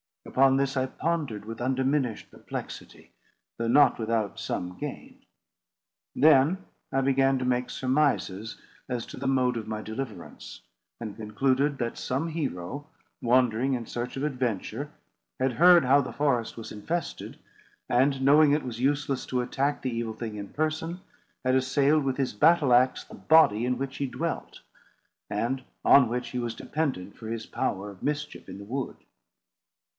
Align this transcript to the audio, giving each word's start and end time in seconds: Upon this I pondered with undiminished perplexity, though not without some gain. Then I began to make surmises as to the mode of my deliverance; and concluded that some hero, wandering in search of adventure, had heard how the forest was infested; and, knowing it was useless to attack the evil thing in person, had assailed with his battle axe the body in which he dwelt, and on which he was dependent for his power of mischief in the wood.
Upon 0.25 0.57
this 0.57 0.77
I 0.77 0.85
pondered 0.87 1.45
with 1.45 1.61
undiminished 1.61 2.31
perplexity, 2.31 3.11
though 3.57 3.67
not 3.67 3.99
without 3.99 4.39
some 4.39 4.77
gain. 4.79 5.19
Then 6.15 6.57
I 6.91 7.01
began 7.01 7.37
to 7.37 7.45
make 7.45 7.69
surmises 7.69 8.59
as 8.89 9.05
to 9.07 9.17
the 9.17 9.27
mode 9.27 9.57
of 9.57 9.67
my 9.67 9.81
deliverance; 9.83 10.61
and 10.99 11.15
concluded 11.17 11.77
that 11.79 11.97
some 11.99 12.29
hero, 12.29 12.87
wandering 13.21 13.73
in 13.73 13.85
search 13.85 14.15
of 14.17 14.23
adventure, 14.23 14.89
had 15.39 15.53
heard 15.53 15.85
how 15.85 16.01
the 16.01 16.13
forest 16.13 16.57
was 16.57 16.71
infested; 16.71 17.37
and, 17.89 18.21
knowing 18.23 18.53
it 18.53 18.63
was 18.63 18.79
useless 18.79 19.25
to 19.27 19.41
attack 19.41 19.81
the 19.81 19.91
evil 19.95 20.13
thing 20.13 20.35
in 20.35 20.49
person, 20.49 21.01
had 21.45 21.53
assailed 21.53 22.03
with 22.03 22.17
his 22.17 22.33
battle 22.33 22.73
axe 22.73 23.03
the 23.03 23.15
body 23.15 23.65
in 23.65 23.77
which 23.77 23.97
he 23.97 24.07
dwelt, 24.07 24.61
and 25.29 25.63
on 25.85 26.09
which 26.09 26.29
he 26.29 26.39
was 26.39 26.55
dependent 26.55 27.15
for 27.17 27.27
his 27.27 27.45
power 27.45 27.91
of 27.91 28.01
mischief 28.01 28.49
in 28.49 28.57
the 28.57 28.65
wood. 28.65 28.97